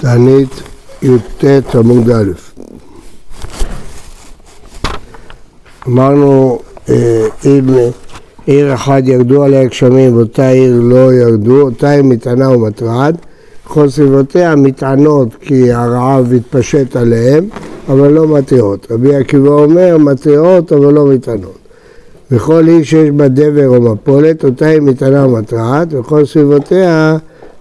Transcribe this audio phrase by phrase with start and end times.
[0.00, 0.62] תענית
[1.02, 1.44] י"ט
[1.74, 2.32] עמוד א'.
[5.88, 7.66] אמרנו אה, אם
[8.46, 13.16] עיר אחת ירדו עליה גשמים ואותה עיר לא ירדו, אותה עיר מטענה ומטרד,
[13.64, 17.48] כל סביבותיה מטענות כי הרעב התפשט עליהם,
[17.88, 18.86] אבל לא מטעות.
[18.90, 21.58] רבי עקיבא אומר מטעות אבל לא מטענות.
[22.30, 27.16] וכל עיר שיש בה דבר או מפולת, אותה היא מטענה ומטרד, וכל סביבותיה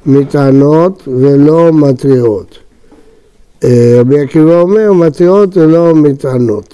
[0.05, 2.57] מטענות ולא מטריעות.
[3.63, 6.73] אה, רבי עקיבא אומר, מטריעות ולא מטענות.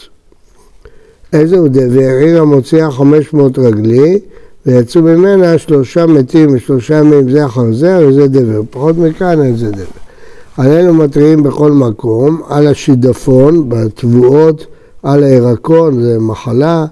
[1.33, 2.17] איזה הוא דבר?
[2.21, 4.19] עיר המוציאה 500 רגלי,
[4.65, 8.61] ויצאו ממנה שלושה מתים ושלושה ימים זה אחר זה, וזה דבר.
[8.69, 9.83] פחות מכאן אין זה דבר.
[10.57, 14.65] עלינו מתריעים בכל מקום, על השידפון, בתבואות,
[15.03, 16.85] על הירקון, זה מחלה,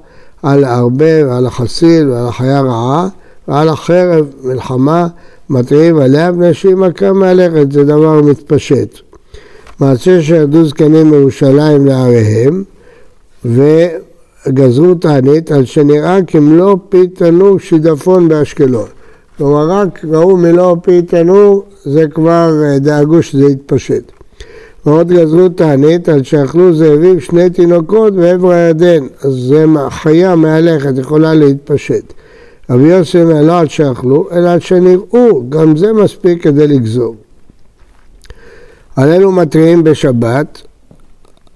[0.43, 3.07] על הערבב, על החסיל ועל החיה רעה,
[3.47, 5.07] ועל החרב, מלחמה,
[5.49, 8.99] מתריעים עליה, ונשים מכה מהלכת, זה דבר מתפשט.
[9.79, 12.63] מעשה שירדו זקנים מירושלים לעריהם,
[13.45, 18.87] וגזרו תענית על שנראה כמלוא פי תנור שידפון באשקלון.
[19.37, 24.11] כלומר, רק ראו מלוא פי תנור, זה כבר אה, דאגו שזה יתפשט.
[24.85, 31.33] ועוד גזרו תענית על שאכלו זאבים שני תינוקות בעבר הירדן, אז זה חיה מהלכת, יכולה
[31.33, 32.13] להתפשט.
[32.69, 37.15] רבי יוסי אומר לא עד שאכלו, אלא עד שנראו, גם זה מספיק כדי לגזור.
[38.95, 40.61] עלינו מתריעים בשבת,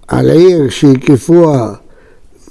[0.07, 1.55] על עיר שהקיפו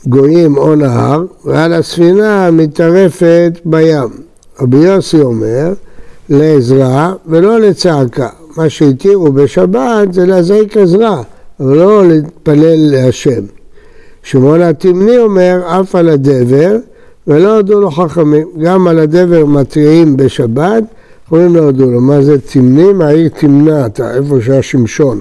[0.06, 4.08] גויים או נהר, ועל הספינה המטרפת בים.
[4.60, 5.72] רבי יוסי אומר,
[6.28, 8.28] לעזרה ולא לצעקה.
[8.56, 11.22] מה שהתירו בשבת זה להזעיק עזרה,
[11.60, 13.42] אבל לא להתפלל להשם.
[14.22, 16.76] שמעון התמני אומר, אף על הדבר,
[17.28, 18.48] ולא הודו לו חכמים.
[18.62, 20.82] גם על הדבר מתריעים בשבת,
[21.26, 22.00] יכולים להודו לו.
[22.00, 23.02] מה זה תמנים?
[23.02, 25.20] העיר תמנעת, איפה שהיה שמשון.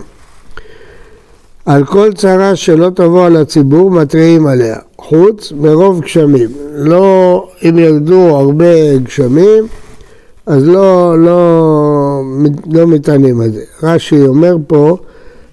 [1.65, 4.75] על כל צרה שלא תבוא על הציבור, מתריעים עליה.
[4.97, 6.49] חוץ מרוב גשמים.
[6.75, 9.67] לא, אם ירדו הרבה גשמים,
[10.45, 12.21] אז לא, לא,
[12.73, 13.61] לא מתענים על זה.
[13.83, 14.97] רש"י אומר פה,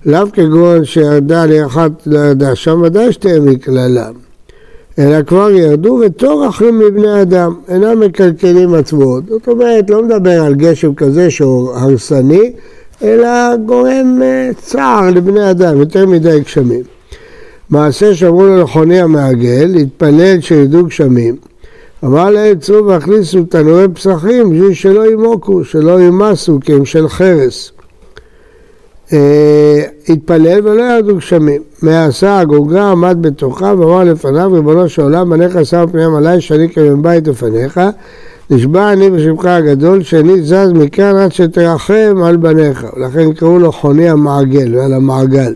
[0.07, 4.22] לאו כגון שירדה לי אחת לא ירדה, שם ודאי שתהיה מקללם.
[4.99, 9.25] אלא כבר ירדו ותור אחים מבני אדם, אינם מקלקלים עצמאות.
[9.29, 12.53] זאת אומרת, לא מדבר על גשם כזה שהוא הרסני,
[13.03, 16.83] אלא גורם אה, צער לבני אדם, יותר מדי גשמים.
[17.71, 21.37] מעשה שאמרו לו לחוני המעגל, להתפלל שירדו גשמים.
[22.05, 27.73] אמר להם צאו והכניסו תנורי פסחים בשביל שלא ימוקו, שלא ימסו, כי הם של חרס.
[29.13, 31.63] אה, התפלל ולא ירדו גשמים.
[31.83, 37.03] מעשה הגוגה עמד בתוכה ואמר לפניו, ריבונו של עולם, בניך שם פניהם עליי, שאני כבן
[37.03, 37.81] בית לפניך.
[38.51, 42.87] נשבע אני בשמך הגדול, שאני זז מכאן עד שתרחם על בניך.
[42.97, 45.55] ולכן קראו לו חוני המעגל, ועל המעגל.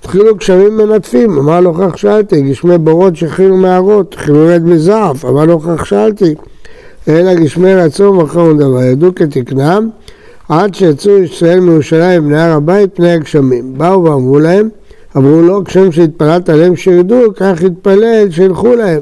[0.00, 5.44] התחילו גשמים מנטפים, אמר לו כך שאלתי, גשמי בורות שהכינו מערות, התחילו רד מזעף, אמר
[5.44, 6.34] לו כך שאלתי.
[7.08, 9.90] אלא גשמי רצון וכן דבר, ידעו כתקנם,
[10.48, 13.78] עד שיצאו ישראל מירושלים בני הר הבית פני הגשמים.
[13.78, 14.68] באו ואמרו להם,
[15.16, 19.00] אמרו לו, כשם שהתפללת עליהם שירדו, כך התפלל שילכו להם.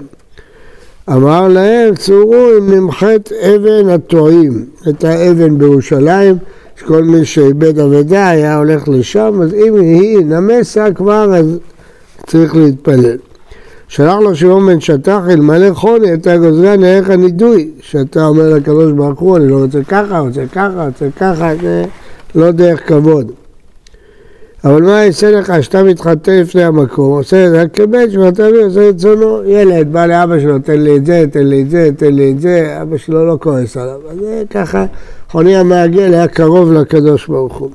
[1.08, 6.36] אמר להם, צורו אם נמחט אבן הטועים, את האבן בירושלים,
[6.76, 11.58] שכל מי שאיבד אבדה היה הולך לשם, אז אם היא נמסה כבר, אז
[12.26, 13.16] צריך להתפלל.
[13.90, 19.20] שלח לו שמעון בן שטח אלמלא חוני, אתה גוזרי נערך נידוי, שאתה אומר לקדוש ברוך
[19.20, 21.84] הוא, אני לא רוצה ככה, רוצה ככה, רוצה ככה, זה
[22.34, 23.32] לא דרך כבוד.
[24.64, 28.88] אבל מה יעשה לך שאתה מתחתן לפני המקום, עושה את זה כבן שמתה לי, עושה
[28.88, 32.14] את זונו, ילד בא לאבא שלו, תן לי את זה, תן לי את זה, תן
[32.14, 34.00] לי את זה, אבא שלו לא כועס עליו.
[34.10, 34.84] אז זה ככה,
[35.30, 37.70] חוני המעגל היה קרוב לקדוש ברוך הוא.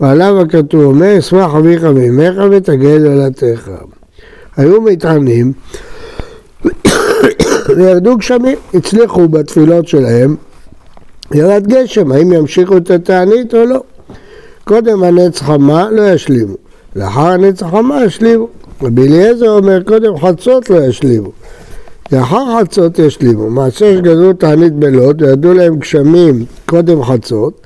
[0.00, 3.70] ועליו הכתוב אומר, אשמח אביך ואימך ותגל ילדתך.
[4.58, 5.52] היו מתענים
[7.76, 10.36] וירדו גשמים, הצליחו בתפילות שלהם,
[11.34, 13.82] ירד גשם, האם ימשיכו את התענית או לא?
[14.64, 16.54] קודם הנץ חמה לא ישלימו,
[16.96, 18.48] לאחר הנץ החמה ישלימו.
[18.82, 21.30] רבי אליעזר אומר קודם חצות לא ישלימו,
[22.12, 23.50] לאחר חצות ישלימו.
[23.50, 27.60] מעשה שגזרו תענית בלוד וירדו להם גשמים קודם חצות,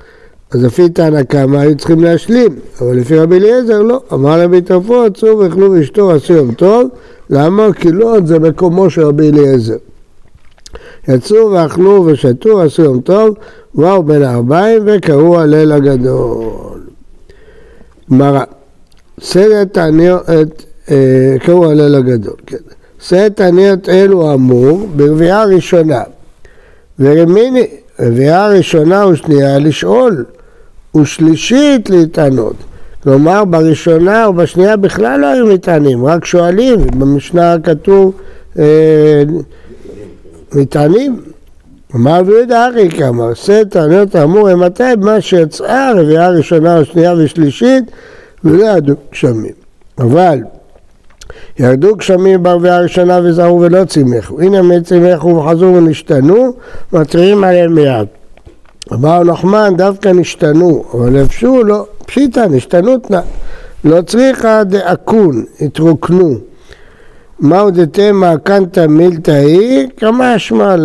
[0.53, 4.01] אז לפי תנא קמא היו צריכים להשלים, אבל לפי רבי אליעזר לא.
[4.13, 6.89] אמר רבי טרפו, עצרו ואכלו ואשתו עשו יום טוב,
[7.29, 7.73] למה?
[7.73, 9.75] כי לא זה מקומו של רבי אליעזר.
[11.07, 13.35] יצאו ואכלו ושתו, עשו יום טוב,
[13.75, 16.81] באו בין הארבעים וקראו הליל הגדול.
[18.11, 18.43] גמרא,
[19.21, 20.29] סדר תעניות,
[20.91, 22.57] אה, קראו הליל הגדול, כן.
[23.01, 26.01] סדר תעניות אלו אמור ברביעה ראשונה.
[26.99, 27.67] ורמיני,
[27.99, 30.25] רביעה ראשונה ושנייה לשאול.
[30.95, 32.55] ושלישית להתענות.
[33.03, 38.13] כלומר, בראשונה או בשנייה בכלל לא היו מטענים, רק שואלים, במשנה כתוב
[38.59, 39.23] אה,
[40.53, 41.21] מטענים.
[41.95, 47.13] אמר רבי יהודה אחי כמה, עושה טענות האמור מתי מה שיצאה רביעה ראשונה או שנייה
[47.17, 47.83] ושלישית
[48.43, 49.53] ולא ירדו גשמים.
[49.99, 50.39] אבל
[51.59, 54.41] ירדו גשמים ברביעה הראשונה וזרעו ולא צימחו.
[54.41, 56.53] הנה מי צימחו וחזרו ונשתנו,
[56.93, 58.07] מתריעים עליהם מיד.
[58.91, 63.19] אמר נחמן דווקא נשתנו, אבל לבשו לא, פשיטא נשתנות נא.
[63.83, 66.35] לא צריכה דאקון, התרוקנו.
[67.39, 70.75] מהו דתמא קנטה מילתאי, כמה אשמה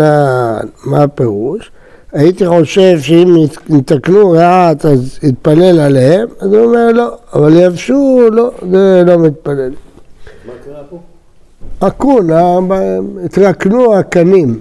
[0.84, 1.70] מה הפירוש?
[2.12, 3.34] הייתי חושב שאם
[3.68, 9.70] יתקנו רעת אז יתפלל עליהם, אז הוא אומר לא, אבל יבשו, לא, זה לא מתפלל.
[10.46, 10.98] מה קרה פה?
[11.80, 12.28] עקון,
[13.24, 14.60] התרקנו הקנים,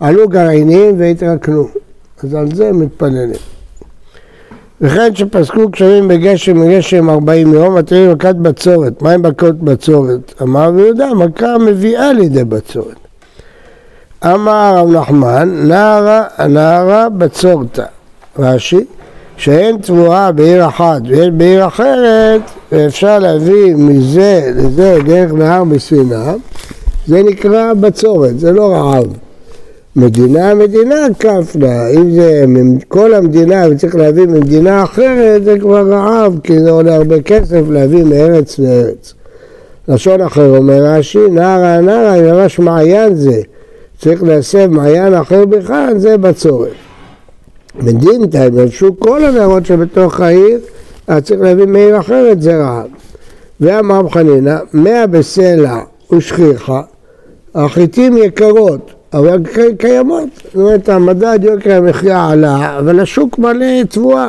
[0.00, 1.68] עלו גרעינים והתרקנו,
[2.22, 3.40] אז על זה מתפללים.
[4.80, 9.02] וכן שפסקו קשרים בגשם מגשם ארבעים יום, מתאים מכת בצורת.
[9.02, 10.34] מה עם מכות בצורת?
[10.42, 12.96] אמר ויהודה, מכה מביאה לידי בצורת.
[14.24, 17.84] אמר רב נחמן, נערה, נערה בצורתא.
[18.38, 18.84] רש"י,
[19.36, 22.40] שאין תבואה בעיר אחת ויש בעיר אחרת,
[22.72, 26.14] ואפשר להביא מזה לזה דרך נהר בסיני,
[27.06, 29.25] זה נקרא בצורת, זה לא רעב.
[29.96, 32.44] מדינה, מדינה כפנה, אם זה
[32.88, 38.04] כל המדינה וצריך להביא ממדינה אחרת, זה כבר רעב, כי זה עולה הרבה כסף להביא
[38.04, 39.14] מארץ לארץ.
[39.88, 43.40] לשון אחר אומר רש"י, נערה נערה, אם ממש מעיין זה,
[44.00, 46.70] צריך להסב מעיין אחר בכאן, זה בצורת.
[47.74, 50.58] מדינתא, אם יבשו כל הנערות שבתוך העיר,
[51.06, 52.86] אז צריך להביא מעיר אחרת, זה רעב.
[53.60, 55.78] ואמר חנינא, מאה בסלע
[56.12, 56.82] ושכיחה,
[57.54, 59.38] החיטים יקרות, אבל
[59.78, 60.28] קיימות.
[60.44, 64.28] זאת אומרת, המדד יוקר המחיה עלה, אבל השוק מלא תבואה.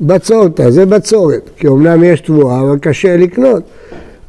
[0.00, 3.62] בצורת, זה בצורת, כי אמנם יש תבואה, אבל קשה לקנות.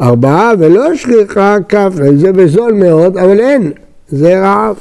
[0.01, 3.71] ארבעה ולא שכיחה כפלה, זה בזול מאוד, אבל אין,
[4.09, 4.75] זה רעב.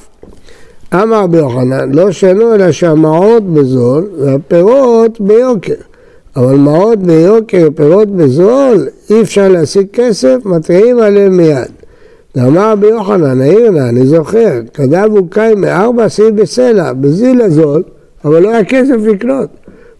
[0.94, 5.74] אמר רבי יוחנן, לא שנו אלא שהמעות בזול והפירות ביוקר.
[6.36, 11.70] אבל מעות ביוקר, פירות בזול, אי אפשר להשיג כסף, מתריעים עליהם מיד.
[12.34, 17.82] ואמר רבי יוחנן, העיר נא, אני זוכר, כדאבו קיים מארבע סעיף בסלע, בזיל הזול,
[18.24, 19.48] אבל לא היה כסף לקנות.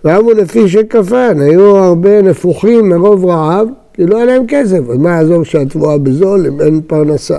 [0.05, 5.11] ואמרו לפי שכפן, היו הרבה נפוחים מרוב רעב, כי לא היה להם כסף, אז מה
[5.11, 7.39] יעזור שהתבואה בזול אם אין פרנסה?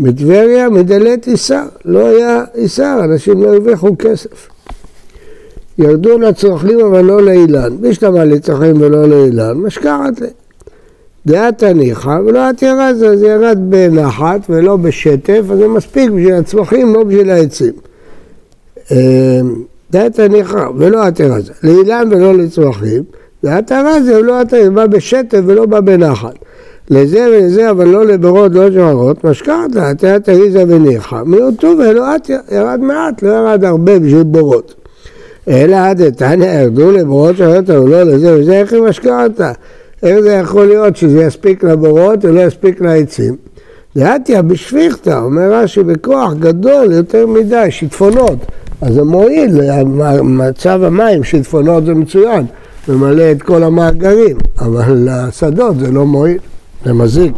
[0.00, 4.48] בטבריה מדלת איסר, לא היה איסר, אנשים לא הרוויחו כסף.
[5.78, 10.39] ירדו לצרכים אבל לא לאילן, מי שאתה לצרכים ולא לאילן, משכחת להם.
[11.26, 16.94] דעת הניחא ולא את ירד, זה ירד בנחת ולא בשטף, אז זה מספיק בשביל הצמחים,
[16.94, 17.72] לא בשביל העצים.
[19.90, 23.02] דעת הניחא ולא את ירד, לאילן ולא לצמחים,
[23.44, 26.34] דעת הרזה ולא את ירד, בא בשטף ולא בא בנחת.
[26.90, 32.30] לזה ולזה, אבל לא לברות, לא לשמרות, משכחת לה, דעת הריזה וניחא, מיעוטו ולא את
[32.52, 34.74] ירד מעט, לא ירד הרבה בשביל בורות.
[35.48, 39.52] אלא עד איתניא ירדו לבורות שרת או לא לזה וזה, איך היא משכחת לה?
[40.02, 43.36] איך זה יכול להיות שזה יספיק לבורות ולא יספיק לעצים?
[43.96, 48.38] דעתיה בשפיכתא, אומר רש"י, בכוח גדול יותר מדי, שיטפונות.
[48.80, 49.60] אז זה מועיל,
[50.22, 52.46] מצב המים, שיטפונות זה מצוין,
[52.88, 56.38] ממלא את כל המאגרים, אבל לשדות זה לא מועיל,
[56.84, 57.34] זה מזיק.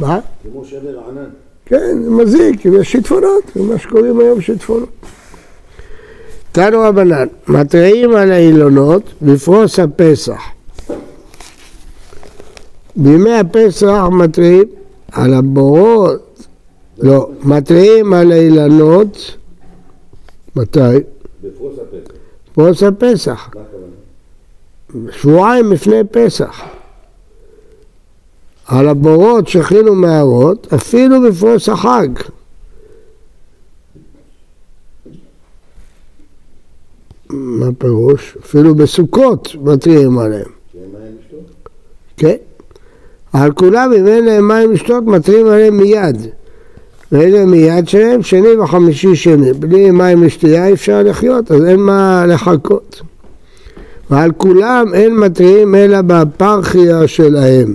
[0.00, 0.20] מה?
[0.52, 1.28] כמו שבר ענן.
[1.66, 4.88] כן, זה מזיק, יש שיטפונות, זה מה שקוראים היום שיטפונות.
[6.52, 10.40] תנו רבנן, מתריעים על האילונות בפרוס הפסח.
[12.96, 14.64] בימי הפסח מתריעים
[15.12, 16.46] על הבורות,
[16.98, 19.36] לא, מתריעים על האילנות,
[20.56, 20.78] מתי?
[21.42, 22.12] בפרוס הפסח.
[22.52, 23.50] פרוס הפסח.
[25.10, 26.62] שבועיים לפני פסח.
[28.66, 32.08] על הבורות שהכינו מערות, אפילו בפרוס החג.
[37.30, 38.36] מה פירוש?
[38.40, 40.50] אפילו בסוכות מתריעים עליהם.
[42.16, 42.36] כן.
[43.32, 46.16] על כולם אם אין להם מים לשתות מתריעים עליהם מיד.
[47.12, 49.52] ואלה מיד שלהם, שני וחמישי שני.
[49.52, 53.00] בלי מים לשתייה אי אפשר לחיות, אז אין מה לחכות.
[54.10, 57.74] ועל כולם אין מתריעים אלא בפרחיה שלהם.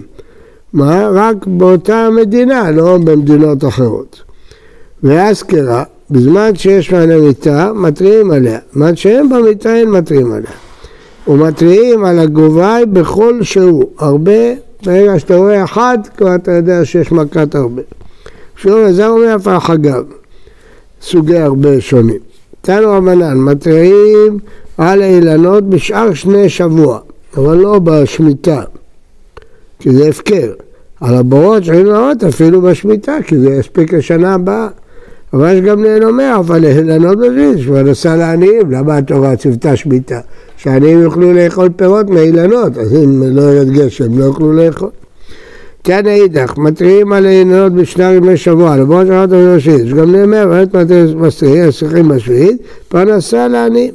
[0.73, 1.09] מה?
[1.13, 4.21] רק באותה מדינה, לא במדינות אחרות.
[5.03, 8.59] ואזכרה, בזמן שיש להם מיטה, מתריעים עליה.
[8.71, 10.51] בזמן שאין במיטה אין מתריעים עליה.
[11.27, 13.83] ומתריעים על הגובי בכל שהוא.
[13.99, 14.53] הרבה,
[14.88, 17.82] ברגע שאתה רואה אחד, כבר אתה יודע שיש מכת הרבה.
[18.56, 20.03] שלום זה אומר אף החגב.
[21.01, 22.20] סוגי הרבה שונים.
[22.62, 24.39] תנו רבנן, מתריעים
[24.77, 27.00] על האילנות בשאר שני שבוע,
[27.38, 28.63] אבל לא בשמיטה,
[29.79, 30.51] כי זה הפקר.
[31.01, 34.67] על הבורות של אילנות אפילו בשמיטה, כי זה יספיק לשנה הבאה.
[35.34, 40.20] אבל יש גם לאלומי אבל לאילנות בזריז, שכבר נסע לעניים, למה התורה ציוותה שמיטה?
[40.57, 44.89] שהעניים יוכלו לאכול פירות מאילנות, אז אם לא ירד גשם לא יוכלו לאכול.
[45.83, 50.75] כן אידך, מתריעים על אילנות בשני ימי שבוע, לבוא שעות השביעית, שגם נאמר, ואת
[51.15, 53.93] מסתירי, השיחים בשביעית, פרנסה לעניים.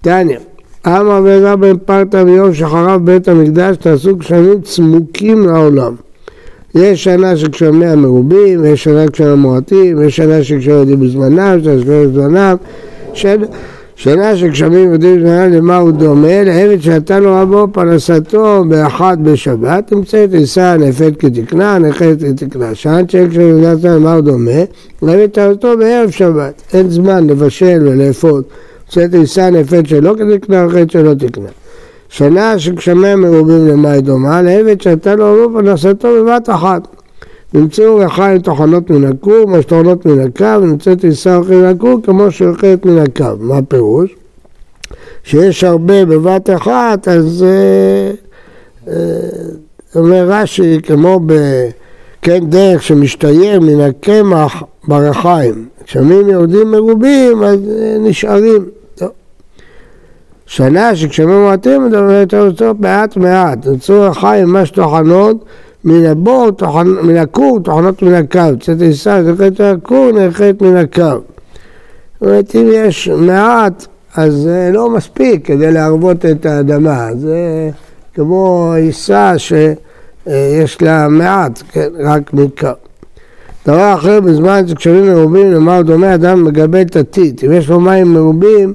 [0.00, 0.38] תניא,
[0.86, 5.94] אמר ורב בן פרתא ביום שחרב בית המקדש, תעשו גשמים צמוקים לעולם.
[6.74, 11.58] יש שנה של גשמיה מרובים, יש שנה גשמיה מועטים, יש שנה של גשמיה יודעים בזמנם,
[11.62, 11.76] שנה
[12.06, 12.56] בזמנם.
[13.12, 13.46] שנה
[13.96, 16.44] של גשמים יודעים בזמנם למה הוא דומה?
[16.44, 22.74] לעבד שנתן לו רבו פרנסתו באחת בשבת, נמצאת עיסה נפת כתקנה, נחת כתקנה.
[22.74, 24.60] שנה של גשמים נתן למה הוא דומה?
[25.02, 26.62] לעבד תרתו בערב שבת.
[26.72, 28.44] אין זמן לבשל ולאפות.
[28.84, 31.48] נמצאת עיסה נפת שלא כתקנה, נחת שלא תקנה.
[32.08, 36.93] שנה שגשמיה מרובים למה היא דומה, לעבד שהייתה לו רוב פרנסתו בבת אחת.
[37.54, 42.86] נמצאו ריחיים טוחנות מן הכור, משטורנות מן הקו, ונמצאת עיסה אוכל מן הכור כמו שאוכלת
[42.86, 43.36] מן הקו.
[43.40, 44.14] מה הפירוש?
[45.24, 48.10] שיש הרבה בבת אחת, אז אה,
[48.92, 48.94] אה,
[49.94, 55.68] אומר רש"י, כמו בכן דרך שמשתייר מן הקמח בריחיים.
[55.84, 58.64] גשמים יורדים מרובים, אז אה, נשארים.
[60.46, 65.44] שנה שכשהם מועטים מדברים יותר מעט מעט, נצאו החיים ממש טוחנות
[65.84, 66.50] מן הבור,
[67.02, 71.02] מן הכור, טוחנות מן הקו, קצת עיסה, נאכלת מן הכור, נאכלת מן הקו.
[71.02, 73.86] זאת אומרת, אם יש מעט,
[74.16, 77.70] אז זה לא מספיק כדי להרוות את האדמה, זה
[78.14, 82.68] כמו עיסה שיש לה מעט, כן, רק מקו.
[83.66, 87.44] דבר אחר, בזמן שכשבים מרובים, למה הוא דומה, אדם מגבל תתית.
[87.44, 88.72] אם יש לו מים מרובים,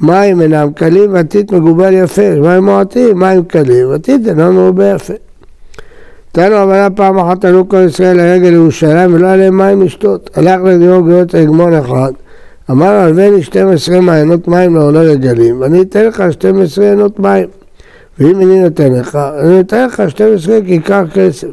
[0.00, 5.14] מים אינם קלים והטיט מגובל יפה, מים מועטים, מים קלים, והטיט אינו מרובה יפה.
[6.32, 10.30] תנו הבנה פעם אחת עלו כל ישראל לרגל ירושלים ולא היה להם מים לשתות.
[10.34, 12.12] הלך לדיור גאות הגמון אחד,
[12.70, 17.48] אמר לו הלווני 12 מעיינות מים לעולה רגלים, ואני אתן לך 12 עיינות מים.
[18.18, 21.48] ואם אני נותן לך, אני נותן לך 12 כיכר כסף.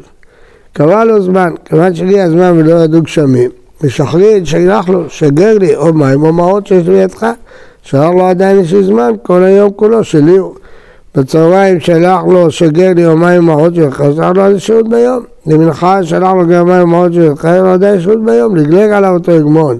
[0.72, 3.50] קבע לו זמן, כיוון שלי הזמן ולא ידעו גשמים,
[3.82, 7.26] ושחרית שלח לו, שגר לי או מים או מעות שיש בידך.
[7.82, 10.54] שלח לו עדיין יש לי זמן, כל היום כולו שלי הוא.
[11.18, 15.24] בצהריים שלח לו שגר לי יומיים מעות שלך, שלח לו על שהות ביום.
[15.46, 19.32] למנחה שלח לו גם יומיים מעות שלך, היה לו עדיין שהות ביום, לגלג עליו אותו
[19.32, 19.78] הגמון.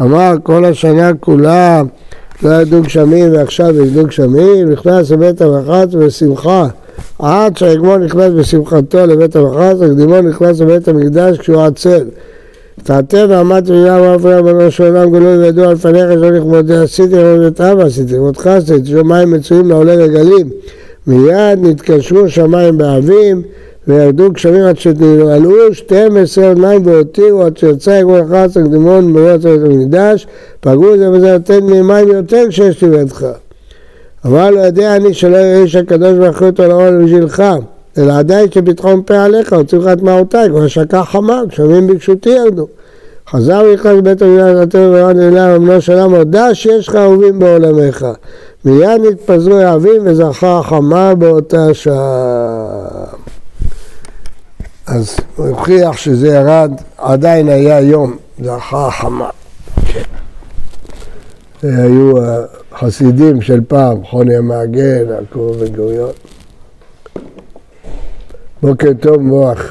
[0.00, 1.82] אמר כל השנה כולה
[2.42, 6.66] לא ידעו גשמים ועכשיו ידעו גשמים, נכנס לבית המחץ בשמחה.
[7.18, 12.04] עד שההגמון נכנס בשמחתו לבית המחץ, הקדימון נכנס לבית המקדש כשהוא עצל.
[12.82, 17.14] תעתה ועמד תביעה ואפריה בראש העולם גלוי וידוע לפניך שלא לכבודי עשיתי
[17.46, 20.50] את אבא עשיתי לכבודך עשיתי שמיים מצויים לעולי רגלים.
[21.06, 23.42] מיד נתקשרו שמיים באבים
[23.88, 30.26] וירדו גשמים עד שנעלו 12 מים והותירו עד שיצא אגמון אחד הקדימון מרוץ בית המקדש
[30.60, 33.26] פגעו זה וזה נותן לי מים יותר כשיש לי בידך.
[34.24, 37.42] אבל לא יודע אני שלא יראה איש הקדוש ברוך הוא אותו לעול בשבילך
[37.98, 42.66] אלא עדיין שפתחון פה עליך, הוציאו לך את מעותיי, כבר שקע חמה, גשמים בקשותי ירדו.
[43.30, 48.06] חזר ויחד לבית המדינה לתת וירד אליו אמנו שלם, הודה שיש לך אהובים בעולמך.
[48.64, 53.04] מיד נתפזרו האבים וזרחה החמה באותה שעה.
[54.86, 59.30] אז הוא הוכיח שזה ירד, עדיין היה יום, זרחה החמה.
[61.62, 62.12] זה היו
[62.72, 66.10] החסידים של פעם, חוני המעגל, עקוב וגוריון.
[68.63, 69.61] בוקר טוב מוח.